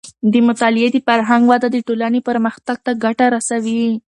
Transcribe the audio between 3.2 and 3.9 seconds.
رسوي.